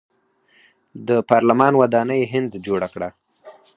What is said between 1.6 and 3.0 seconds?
ودانۍ هند جوړه